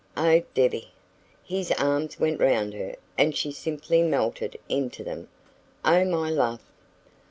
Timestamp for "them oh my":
5.03-6.31